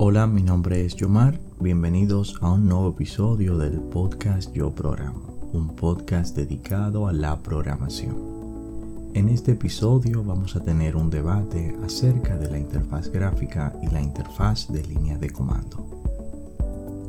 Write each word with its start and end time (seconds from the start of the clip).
Hola, 0.00 0.28
mi 0.28 0.42
nombre 0.44 0.84
es 0.84 0.94
Yomar. 0.94 1.40
Bienvenidos 1.58 2.36
a 2.40 2.52
un 2.52 2.68
nuevo 2.68 2.90
episodio 2.90 3.58
del 3.58 3.80
podcast 3.80 4.52
Yo 4.52 4.72
Programo, 4.72 5.50
un 5.52 5.74
podcast 5.74 6.36
dedicado 6.36 7.08
a 7.08 7.12
la 7.12 7.36
programación. 7.40 9.10
En 9.14 9.28
este 9.28 9.52
episodio 9.52 10.22
vamos 10.22 10.54
a 10.54 10.62
tener 10.62 10.94
un 10.94 11.10
debate 11.10 11.76
acerca 11.84 12.36
de 12.36 12.48
la 12.48 12.60
interfaz 12.60 13.08
gráfica 13.08 13.72
y 13.82 13.88
la 13.88 14.00
interfaz 14.00 14.72
de 14.72 14.84
línea 14.84 15.18
de 15.18 15.30
comando. 15.30 15.84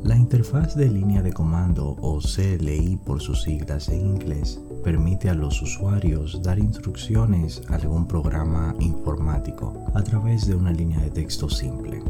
La 0.02 0.16
interfaz 0.16 0.74
de 0.74 0.90
línea 0.90 1.22
de 1.22 1.32
comando 1.32 1.96
o 2.00 2.18
CLI 2.18 2.98
por 3.06 3.20
sus 3.20 3.44
siglas 3.44 3.88
en 3.88 4.04
inglés 4.04 4.60
permite 4.82 5.30
a 5.30 5.34
los 5.34 5.62
usuarios 5.62 6.42
dar 6.42 6.58
instrucciones 6.58 7.62
a 7.68 7.76
algún 7.76 8.08
programa 8.08 8.74
informático 8.80 9.86
a 9.94 10.02
través 10.02 10.48
de 10.48 10.56
una 10.56 10.72
línea 10.72 10.98
de 10.98 11.10
texto 11.10 11.48
simple. 11.48 12.02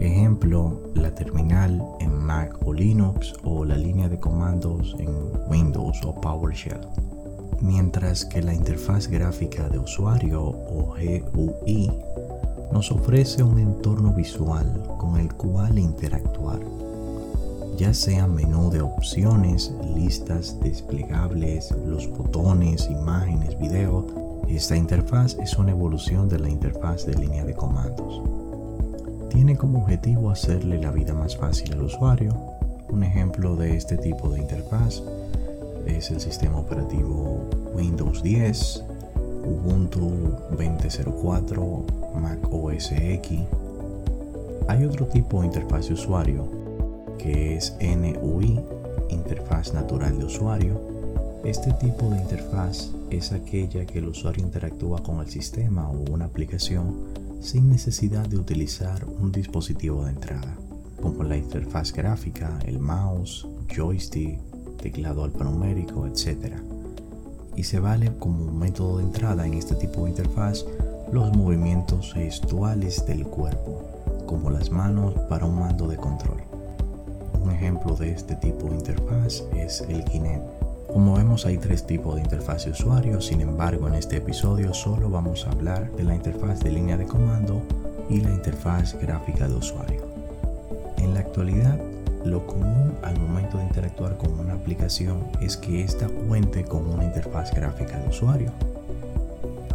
Ejemplo, 0.00 0.80
la 0.94 1.12
terminal 1.12 1.82
en 1.98 2.14
Mac 2.14 2.56
o 2.64 2.72
Linux 2.72 3.34
o 3.42 3.64
la 3.64 3.76
línea 3.76 4.08
de 4.08 4.20
comandos 4.20 4.94
en 5.00 5.10
Windows 5.50 6.00
o 6.04 6.14
PowerShell. 6.20 6.86
Mientras 7.60 8.24
que 8.24 8.40
la 8.40 8.54
interfaz 8.54 9.08
gráfica 9.08 9.68
de 9.68 9.80
usuario 9.80 10.40
o 10.40 10.94
GUI 11.32 11.90
nos 12.72 12.92
ofrece 12.92 13.42
un 13.42 13.58
entorno 13.58 14.12
visual 14.12 14.84
con 14.98 15.18
el 15.18 15.34
cual 15.34 15.80
interactuar, 15.80 16.60
ya 17.76 17.92
sea 17.92 18.28
menú 18.28 18.70
de 18.70 18.80
opciones, 18.80 19.74
listas 19.96 20.60
desplegables, 20.60 21.72
los 21.84 22.08
botones, 22.08 22.88
imágenes, 22.88 23.58
video, 23.58 24.06
esta 24.46 24.76
interfaz 24.76 25.36
es 25.42 25.58
una 25.58 25.72
evolución 25.72 26.28
de 26.28 26.38
la 26.38 26.48
interfaz 26.48 27.04
de 27.04 27.14
línea 27.14 27.44
de 27.44 27.54
comandos 27.54 28.37
tiene 29.28 29.56
como 29.56 29.80
objetivo 29.80 30.30
hacerle 30.30 30.80
la 30.80 30.90
vida 30.90 31.14
más 31.14 31.36
fácil 31.36 31.72
al 31.72 31.82
usuario. 31.82 32.34
Un 32.88 33.02
ejemplo 33.02 33.56
de 33.56 33.76
este 33.76 33.96
tipo 33.96 34.30
de 34.30 34.40
interfaz 34.40 35.02
es 35.86 36.10
el 36.10 36.20
sistema 36.20 36.58
operativo 36.58 37.48
Windows 37.74 38.22
10, 38.22 38.84
Ubuntu 39.44 40.36
2004, 40.50 41.84
Mac 42.14 42.38
OS 42.50 42.92
X. 42.92 43.40
Hay 44.68 44.84
otro 44.84 45.06
tipo 45.06 45.40
de 45.40 45.46
interfaz 45.46 45.88
de 45.88 45.94
usuario 45.94 46.48
que 47.18 47.56
es 47.56 47.76
NUI, 47.80 48.60
interfaz 49.10 49.74
natural 49.74 50.18
de 50.18 50.24
usuario. 50.24 50.80
Este 51.44 51.72
tipo 51.74 52.10
de 52.10 52.18
interfaz 52.18 52.90
es 53.10 53.32
aquella 53.32 53.84
que 53.86 53.98
el 53.98 54.08
usuario 54.08 54.44
interactúa 54.44 55.02
con 55.02 55.20
el 55.20 55.28
sistema 55.28 55.88
o 55.88 56.12
una 56.12 56.26
aplicación 56.26 57.27
sin 57.40 57.70
necesidad 57.70 58.26
de 58.28 58.36
utilizar 58.36 59.04
un 59.04 59.32
dispositivo 59.32 60.04
de 60.04 60.10
entrada, 60.10 60.56
como 61.00 61.22
la 61.22 61.36
interfaz 61.36 61.92
gráfica, 61.92 62.58
el 62.64 62.78
mouse, 62.78 63.46
joystick, 63.74 64.38
teclado 64.76 65.24
alfanumérico, 65.24 66.06
etc. 66.06 66.54
Y 67.56 67.64
se 67.64 67.80
vale 67.80 68.12
como 68.18 68.52
método 68.52 68.98
de 68.98 69.04
entrada 69.04 69.46
en 69.46 69.54
este 69.54 69.74
tipo 69.74 70.04
de 70.04 70.10
interfaz 70.10 70.64
los 71.12 71.34
movimientos 71.36 72.12
gestuales 72.12 73.06
del 73.06 73.24
cuerpo, 73.24 73.82
como 74.26 74.50
las 74.50 74.70
manos 74.70 75.14
para 75.28 75.46
un 75.46 75.58
mando 75.58 75.88
de 75.88 75.96
control. 75.96 76.42
Un 77.42 77.50
ejemplo 77.50 77.94
de 77.94 78.12
este 78.12 78.34
tipo 78.36 78.68
de 78.68 78.76
interfaz 78.76 79.44
es 79.54 79.80
el 79.82 80.04
Kinect 80.04 80.67
como 80.92 81.14
vemos 81.14 81.44
hay 81.44 81.58
tres 81.58 81.86
tipos 81.86 82.14
de 82.14 82.22
interfaz 82.22 82.64
de 82.64 82.70
usuario, 82.70 83.20
sin 83.20 83.40
embargo 83.40 83.88
en 83.88 83.94
este 83.94 84.16
episodio 84.16 84.72
solo 84.72 85.10
vamos 85.10 85.46
a 85.46 85.50
hablar 85.50 85.92
de 85.92 86.02
la 86.02 86.14
interfaz 86.14 86.60
de 86.60 86.70
línea 86.70 86.96
de 86.96 87.06
comando 87.06 87.62
y 88.08 88.20
la 88.20 88.30
interfaz 88.30 88.98
gráfica 88.98 89.48
de 89.48 89.54
usuario. 89.54 90.00
En 90.96 91.14
la 91.14 91.20
actualidad, 91.20 91.78
lo 92.24 92.46
común 92.46 92.94
al 93.02 93.20
momento 93.20 93.58
de 93.58 93.64
interactuar 93.64 94.16
con 94.16 94.38
una 94.40 94.54
aplicación 94.54 95.28
es 95.40 95.56
que 95.56 95.82
ésta 95.82 96.08
cuente 96.08 96.64
con 96.64 96.86
una 96.88 97.04
interfaz 97.04 97.52
gráfica 97.52 97.98
de 97.98 98.08
usuario. 98.08 98.50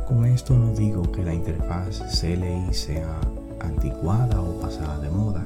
Con 0.07 0.25
esto 0.25 0.57
no 0.57 0.73
digo 0.73 1.03
que 1.11 1.23
la 1.23 1.33
interfaz 1.33 1.99
CLI 2.19 2.73
sea 2.73 3.19
anticuada 3.59 4.41
o 4.41 4.59
pasada 4.59 4.99
de 4.99 5.09
moda, 5.09 5.45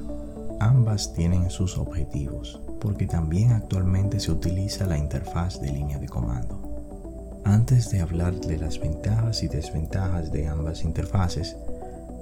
ambas 0.60 1.14
tienen 1.14 1.50
sus 1.50 1.78
objetivos 1.78 2.62
porque 2.80 3.08
también 3.08 3.52
actualmente 3.52 4.20
se 4.20 4.32
utiliza 4.32 4.86
la 4.86 4.98
interfaz 4.98 5.62
de 5.62 5.72
línea 5.72 6.00
de 6.00 6.08
comando. 6.08 7.42
Antes 7.44 7.92
de 7.92 8.02
hablar 8.02 8.40
de 8.40 8.58
las 8.58 8.80
ventajas 8.80 9.42
y 9.44 9.48
desventajas 9.48 10.32
de 10.32 10.48
ambas 10.48 10.84
interfaces, 10.84 11.56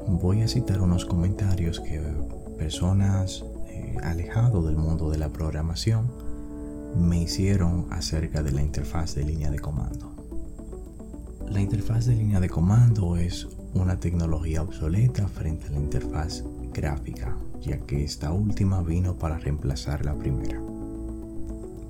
voy 0.08 0.42
a 0.44 0.48
citar 0.48 0.82
unos 0.82 1.06
comentarios 1.06 1.80
que 1.80 2.00
personas 2.58 3.44
eh, 3.68 3.98
del 4.64 4.76
mundo 4.76 5.10
de 5.10 5.18
la 5.18 5.30
programación 5.30 6.12
me 6.96 7.22
hicieron 7.22 7.88
acerca 7.92 8.44
de 8.44 8.52
la 8.52 8.62
interfaz 8.62 9.16
de 9.16 9.24
línea 9.24 9.52
de 9.52 9.60
comando. 9.60 10.12
La 11.50 11.60
interfaz 11.60 12.06
de 12.06 12.16
línea 12.16 12.40
de 12.40 12.50
comando 12.50 13.18
es 13.18 13.48
una 13.76 14.00
tecnología 14.00 14.64
obsoleta 14.64 15.28
frente 15.28 15.68
a 15.68 15.72
la 15.72 15.78
interfaz 15.78 16.44
gráfica 16.74 17.38
ya 17.66 17.80
que 17.80 18.04
esta 18.04 18.32
última 18.32 18.82
vino 18.82 19.16
para 19.16 19.38
reemplazar 19.40 20.06
la 20.06 20.14
primera. 20.14 20.62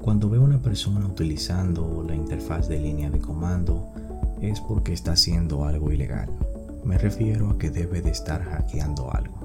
Cuando 0.02 0.30
veo 0.30 0.42
a 0.42 0.46
una 0.46 0.62
persona 0.62 1.06
utilizando 1.06 2.04
la 2.08 2.16
interfaz 2.16 2.68
de 2.70 2.80
línea 2.80 3.10
de 3.10 3.20
comando 3.20 3.92
es 4.42 4.62
porque 4.62 4.94
está 4.94 5.14
haciendo 5.14 5.66
algo 5.66 5.92
ilegal. 5.92 6.30
Me 6.84 6.98
refiero 6.98 7.50
a 7.50 7.58
que 7.58 7.72
debe 7.72 8.02
de 8.02 8.12
estar 8.12 8.44
hackeando 8.44 9.12
algo. 9.12 9.36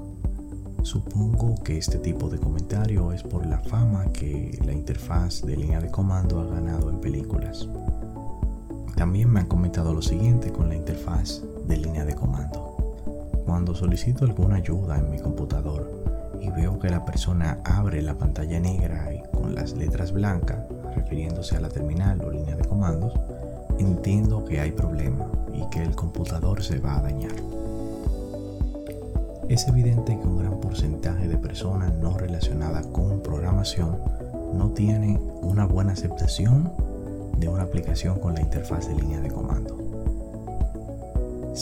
Supongo 0.83 1.55
que 1.63 1.77
este 1.77 1.97
tipo 1.97 2.29
de 2.29 2.39
comentario 2.39 3.11
es 3.11 3.23
por 3.23 3.45
la 3.45 3.59
fama 3.59 4.11
que 4.13 4.57
la 4.65 4.73
interfaz 4.73 5.41
de 5.41 5.57
línea 5.57 5.79
de 5.79 5.89
comando 5.89 6.39
ha 6.39 6.45
ganado 6.45 6.89
en 6.89 7.01
películas. 7.01 7.67
También 8.95 9.29
me 9.29 9.39
han 9.41 9.47
comentado 9.47 9.93
lo 9.93 10.01
siguiente 10.01 10.51
con 10.51 10.69
la 10.69 10.75
interfaz 10.75 11.41
Solicito 13.73 14.25
alguna 14.25 14.57
ayuda 14.57 14.97
en 14.97 15.09
mi 15.09 15.17
computador, 15.17 15.89
y 16.39 16.49
veo 16.49 16.77
que 16.79 16.89
la 16.89 17.05
persona 17.05 17.59
abre 17.63 18.01
la 18.01 18.15
pantalla 18.15 18.59
negra 18.59 19.13
y 19.13 19.21
con 19.35 19.55
las 19.55 19.73
letras 19.73 20.11
blancas, 20.11 20.65
refiriéndose 20.95 21.55
a 21.55 21.61
la 21.61 21.69
terminal 21.69 22.21
o 22.21 22.31
línea 22.31 22.55
de 22.55 22.65
comandos, 22.65 23.13
entiendo 23.79 24.45
que 24.45 24.59
hay 24.59 24.71
problema 24.71 25.25
y 25.53 25.67
que 25.69 25.81
el 25.81 25.95
computador 25.95 26.63
se 26.63 26.79
va 26.79 26.97
a 26.97 27.01
dañar. 27.01 27.35
Es 29.49 29.67
evidente 29.67 30.17
que 30.17 30.27
un 30.27 30.39
gran 30.39 30.59
porcentaje 30.59 31.27
de 31.27 31.37
personas 31.37 31.93
no 31.95 32.17
relacionadas 32.17 32.87
con 32.87 33.21
programación 33.21 33.97
no 34.53 34.69
tienen 34.69 35.19
una 35.41 35.65
buena 35.65 35.93
aceptación 35.93 36.71
de 37.37 37.47
una 37.47 37.63
aplicación 37.63 38.19
con 38.19 38.33
la 38.35 38.41
interfaz 38.41 38.87
de 38.87 38.95
línea 38.95 39.19
de 39.19 39.29
comando. 39.29 39.70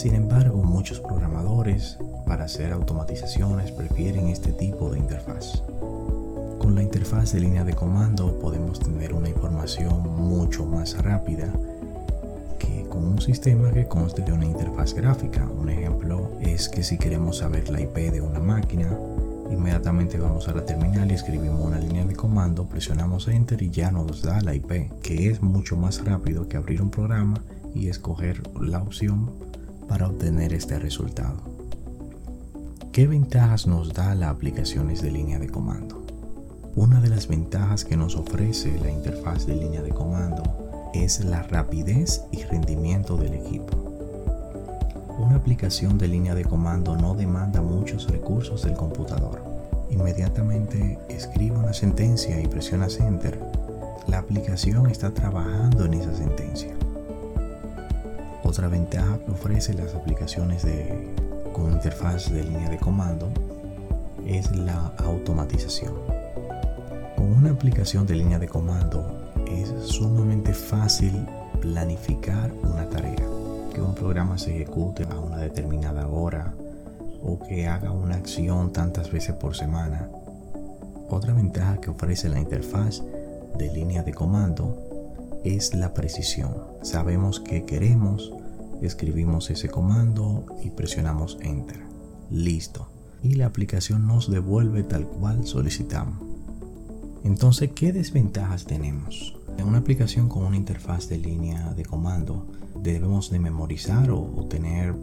Sin 0.00 0.14
embargo, 0.14 0.62
muchos 0.62 0.98
programadores 0.98 1.98
para 2.26 2.46
hacer 2.46 2.72
automatizaciones 2.72 3.70
prefieren 3.70 4.28
este 4.28 4.50
tipo 4.50 4.88
de 4.88 4.98
interfaz. 4.98 5.62
Con 6.58 6.74
la 6.74 6.82
interfaz 6.82 7.34
de 7.34 7.40
línea 7.40 7.64
de 7.64 7.74
comando 7.74 8.38
podemos 8.38 8.80
tener 8.80 9.12
una 9.12 9.28
información 9.28 10.00
mucho 10.16 10.64
más 10.64 10.96
rápida 11.04 11.52
que 12.58 12.86
con 12.88 13.04
un 13.04 13.20
sistema 13.20 13.72
que 13.72 13.88
conste 13.88 14.22
de 14.22 14.32
una 14.32 14.46
interfaz 14.46 14.94
gráfica. 14.94 15.46
Un 15.46 15.68
ejemplo 15.68 16.30
es 16.40 16.70
que 16.70 16.82
si 16.82 16.96
queremos 16.96 17.36
saber 17.36 17.68
la 17.68 17.82
IP 17.82 18.10
de 18.10 18.22
una 18.22 18.40
máquina, 18.40 18.88
inmediatamente 19.50 20.18
vamos 20.18 20.48
a 20.48 20.54
la 20.54 20.64
terminal 20.64 21.10
y 21.10 21.14
escribimos 21.14 21.60
una 21.62 21.78
línea 21.78 22.06
de 22.06 22.16
comando, 22.16 22.64
presionamos 22.64 23.28
Enter 23.28 23.60
y 23.60 23.68
ya 23.68 23.90
nos 23.90 24.22
da 24.22 24.40
la 24.40 24.54
IP, 24.54 25.02
que 25.02 25.28
es 25.28 25.42
mucho 25.42 25.76
más 25.76 26.02
rápido 26.02 26.48
que 26.48 26.56
abrir 26.56 26.80
un 26.80 26.90
programa 26.90 27.42
y 27.74 27.88
escoger 27.88 28.40
la 28.58 28.82
opción 28.82 29.49
para 29.90 30.06
obtener 30.06 30.52
este 30.52 30.78
resultado. 30.78 31.36
¿Qué 32.92 33.08
ventajas 33.08 33.66
nos 33.66 33.92
da 33.92 34.14
la 34.14 34.30
aplicaciones 34.30 35.02
de 35.02 35.10
línea 35.10 35.40
de 35.40 35.48
comando? 35.48 36.06
Una 36.76 37.00
de 37.00 37.08
las 37.08 37.26
ventajas 37.26 37.84
que 37.84 37.96
nos 37.96 38.14
ofrece 38.14 38.78
la 38.80 38.88
interfaz 38.88 39.46
de 39.46 39.56
línea 39.56 39.82
de 39.82 39.90
comando 39.90 40.44
es 40.94 41.24
la 41.24 41.42
rapidez 41.42 42.22
y 42.30 42.44
rendimiento 42.44 43.16
del 43.16 43.34
equipo. 43.34 43.76
Una 45.18 45.34
aplicación 45.34 45.98
de 45.98 46.06
línea 46.06 46.36
de 46.36 46.44
comando 46.44 46.94
no 46.94 47.16
demanda 47.16 47.60
muchos 47.60 48.08
recursos 48.08 48.62
del 48.62 48.74
computador. 48.74 49.42
Inmediatamente 49.90 51.00
escribe 51.08 51.58
una 51.58 51.72
sentencia 51.72 52.40
y 52.40 52.46
presiona 52.46 52.86
Enter. 52.86 53.42
La 54.06 54.18
aplicación 54.18 54.88
está 54.88 55.10
trabajando 55.12 55.84
en 55.84 55.94
esa 55.94 56.14
sentencia. 56.14 56.79
Otra 58.50 58.66
ventaja 58.66 59.16
que 59.24 59.30
ofrece 59.30 59.74
las 59.74 59.94
aplicaciones 59.94 60.64
de 60.64 61.14
con 61.52 61.70
interfaz 61.70 62.32
de 62.32 62.42
línea 62.42 62.68
de 62.68 62.78
comando 62.78 63.28
es 64.26 64.50
la 64.56 64.92
automatización. 64.98 65.94
Con 67.16 67.32
una 67.32 67.52
aplicación 67.52 68.08
de 68.08 68.16
línea 68.16 68.40
de 68.40 68.48
comando 68.48 69.30
es 69.46 69.72
sumamente 69.84 70.52
fácil 70.52 71.12
planificar 71.60 72.50
una 72.64 72.88
tarea, 72.88 73.24
que 73.72 73.80
un 73.80 73.94
programa 73.94 74.36
se 74.36 74.56
ejecute 74.56 75.04
a 75.04 75.20
una 75.20 75.36
determinada 75.36 76.08
hora, 76.08 76.52
o 77.22 77.38
que 77.38 77.68
haga 77.68 77.92
una 77.92 78.16
acción 78.16 78.72
tantas 78.72 79.12
veces 79.12 79.36
por 79.36 79.54
semana. 79.54 80.08
Otra 81.08 81.34
ventaja 81.34 81.80
que 81.80 81.90
ofrece 81.90 82.28
la 82.28 82.40
interfaz 82.40 83.00
de 83.56 83.72
línea 83.72 84.02
de 84.02 84.12
comando 84.12 84.76
es 85.44 85.72
la 85.72 85.94
precisión. 85.94 86.52
Sabemos 86.82 87.38
que 87.38 87.64
queremos, 87.64 88.32
escribimos 88.82 89.50
ese 89.50 89.68
comando 89.68 90.46
y 90.62 90.70
presionamos 90.70 91.38
Enter. 91.40 91.82
Listo. 92.30 92.88
Y 93.22 93.34
la 93.34 93.46
aplicación 93.46 94.06
nos 94.06 94.30
devuelve 94.30 94.82
tal 94.82 95.06
cual 95.06 95.46
solicitamos. 95.46 96.30
Entonces, 97.22 97.70
¿qué 97.74 97.92
desventajas 97.92 98.64
tenemos? 98.64 99.36
En 99.58 99.68
una 99.68 99.78
aplicación 99.78 100.28
con 100.28 100.44
una 100.44 100.56
interfaz 100.56 101.08
de 101.08 101.18
línea 101.18 101.74
de 101.74 101.84
comando, 101.84 102.46
debemos 102.82 103.30
de 103.30 103.38
memorizar 103.38 104.10
o, 104.10 104.46
tener 104.48 104.94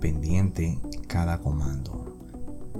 pendiente 0.00 0.78
cada 1.08 1.38
comando. 1.40 2.16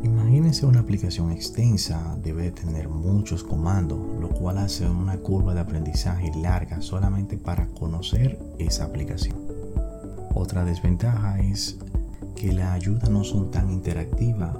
Imagínense 0.04 0.66
una 0.66 0.80
aplicación 0.80 1.32
extensa, 1.32 2.16
debe 2.22 2.50
tener 2.50 2.88
muchos 2.88 3.42
comandos, 3.42 3.98
lo 4.20 4.28
cual 4.28 4.58
hace 4.58 4.88
una 4.88 5.16
curva 5.16 5.54
de 5.54 5.60
aprendizaje 5.60 6.30
larga 6.36 6.80
solamente 6.82 7.36
para 7.36 7.66
conocer 7.68 8.38
esa 8.58 8.84
aplicación. 8.84 9.43
Otra 10.34 10.64
desventaja 10.64 11.38
es 11.38 11.76
que 12.34 12.52
la 12.52 12.72
ayuda 12.72 13.08
no 13.08 13.22
son 13.22 13.52
tan 13.52 13.70
interactiva 13.70 14.52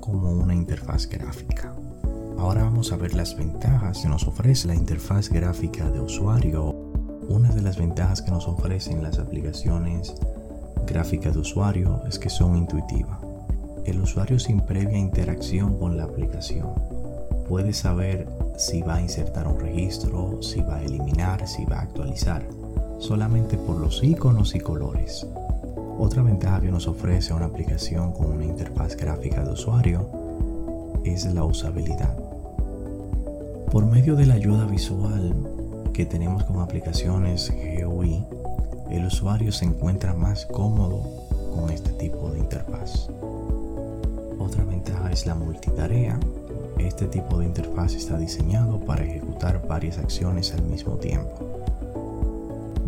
como 0.00 0.30
una 0.32 0.54
interfaz 0.54 1.08
gráfica. 1.08 1.72
Ahora 2.36 2.64
vamos 2.64 2.92
a 2.92 2.96
ver 2.96 3.14
las 3.14 3.36
ventajas 3.36 4.00
que 4.02 4.08
nos 4.08 4.26
ofrece 4.26 4.66
la 4.66 4.74
interfaz 4.74 5.28
gráfica 5.28 5.88
de 5.90 6.00
usuario. 6.00 6.74
Una 7.28 7.50
de 7.50 7.62
las 7.62 7.78
ventajas 7.78 8.22
que 8.22 8.30
nos 8.32 8.48
ofrecen 8.48 9.02
las 9.02 9.18
aplicaciones 9.18 10.14
gráficas 10.86 11.34
de 11.34 11.40
usuario 11.40 12.02
es 12.08 12.18
que 12.18 12.30
son 12.30 12.56
intuitivas. 12.56 13.18
El 13.84 14.00
usuario 14.00 14.38
sin 14.38 14.60
previa 14.60 14.98
interacción 14.98 15.78
con 15.78 15.96
la 15.96 16.04
aplicación 16.04 16.74
puede 17.48 17.72
saber 17.72 18.28
si 18.56 18.82
va 18.82 18.96
a 18.96 19.02
insertar 19.02 19.46
un 19.46 19.60
registro, 19.60 20.42
si 20.42 20.60
va 20.60 20.76
a 20.76 20.82
eliminar, 20.82 21.46
si 21.46 21.64
va 21.64 21.78
a 21.78 21.82
actualizar, 21.82 22.46
solamente 22.98 23.56
por 23.56 23.78
los 23.78 24.02
iconos 24.02 24.54
y 24.54 24.60
colores. 24.60 25.26
Otra 25.98 26.22
ventaja 26.22 26.60
que 26.60 26.70
nos 26.70 26.86
ofrece 26.86 27.34
una 27.34 27.46
aplicación 27.46 28.12
con 28.12 28.26
una 28.32 28.44
interfaz 28.44 28.96
gráfica 28.96 29.44
de 29.44 29.52
usuario 29.52 30.08
es 31.04 31.24
la 31.32 31.44
usabilidad. 31.44 32.16
Por 33.70 33.86
medio 33.86 34.16
de 34.16 34.26
la 34.26 34.34
ayuda 34.34 34.64
visual 34.66 35.34
que 35.92 36.06
tenemos 36.06 36.44
con 36.44 36.60
aplicaciones 36.60 37.52
GUI, 37.52 38.24
el 38.90 39.06
usuario 39.06 39.52
se 39.52 39.64
encuentra 39.64 40.14
más 40.14 40.46
cómodo 40.46 41.02
con 41.54 41.70
este 41.70 41.90
tipo 41.92 42.30
de 42.30 42.38
interfaz. 42.38 43.08
Otra 44.38 44.64
ventaja 44.64 45.10
es 45.10 45.26
la 45.26 45.34
multitarea. 45.34 46.18
Este 46.78 47.06
tipo 47.06 47.38
de 47.38 47.46
interfaz 47.46 47.94
está 47.94 48.16
diseñado 48.16 48.80
para 48.80 49.04
ejecutar 49.04 49.66
varias 49.66 49.98
acciones 49.98 50.54
al 50.54 50.62
mismo 50.62 50.92
tiempo. 50.94 51.57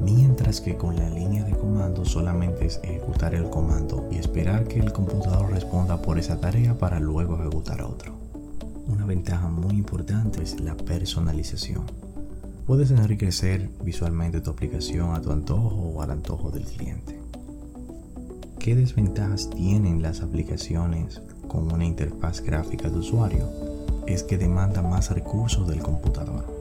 Mientras 0.03 0.61
que 0.61 0.77
con 0.77 0.97
la 0.97 1.11
línea 1.11 1.45
de 1.45 1.53
comando 1.53 2.05
solamente 2.05 2.67
es 2.67 2.81
ejecutar 2.83 3.35
el 3.35 3.51
comando 3.51 4.09
y 4.11 4.17
esperar 4.17 4.67
que 4.67 4.81
el 4.81 4.93
computador 4.93 5.51
responda 5.51 6.01
por 6.01 6.19
esa 6.19 6.41
tarea 6.41 6.79
para 6.79 6.99
luego 7.01 7.39
ejecutar 7.39 7.83
otro. 7.83 8.15
Una 8.87 9.05
ventaja 9.05 9.49
muy 9.49 9.77
importante 9.77 10.43
es 10.43 10.59
la 10.61 10.75
personalización. 10.75 11.85
Puedes 12.67 12.91
enriquecer 12.91 13.69
visualmente 13.83 14.41
tu 14.41 14.51
aplicación 14.51 15.15
a 15.15 15.21
tu 15.21 15.33
antojo 15.33 15.77
o 15.77 16.03
al 16.03 16.11
antojo 16.11 16.51
del 16.51 16.65
cliente. 16.65 17.21
¿Qué 18.59 18.75
desventajas 18.75 19.51
tienen 19.51 20.03
las 20.03 20.21
aplicaciones 20.23 21.21
con 21.49 21.73
una 21.73 21.85
interfaz 21.85 22.41
gráfica 22.41 22.89
de 22.89 22.99
usuario? 22.99 23.49
Es 24.07 24.23
que 24.23 24.39
demanda 24.39 24.83
más 24.83 25.11
recursos 25.11 25.69
del 25.69 25.83
computador. 25.83 26.60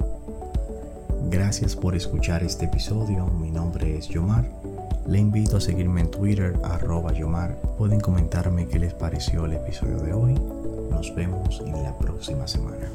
Gracias 1.30 1.76
por 1.76 1.96
escuchar 1.96 2.44
este 2.44 2.66
episodio. 2.66 3.28
Mi 3.28 3.52
nombre 3.52 3.96
es 3.98 4.08
Yomar. 4.10 4.50
Le 5.08 5.20
invito 5.20 5.58
a 5.58 5.62
seguirme 5.62 6.02
en 6.02 6.10
Twitter, 6.10 6.56
arroba 6.64 7.14
Yomar. 7.14 7.56
Pueden 7.78 8.00
comentarme 8.00 8.68
qué 8.68 8.80
les 8.80 8.96
pareció 8.96 9.46
el 9.46 9.54
episodio 9.54 9.98
de 9.98 10.14
hoy 10.14 10.36
nos 10.90 11.16
vemos 11.16 11.62
en 11.66 11.84
la 11.84 11.98
próxima 11.98 12.48
semana. 12.48 12.90